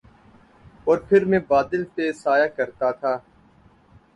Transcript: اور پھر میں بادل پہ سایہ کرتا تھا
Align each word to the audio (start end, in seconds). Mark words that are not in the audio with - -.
اور 0.87 0.97
پھر 0.99 1.25
میں 1.25 1.39
بادل 1.47 1.83
پہ 1.95 2.11
سایہ 2.13 2.47
کرتا 2.47 2.91
تھا 2.91 3.17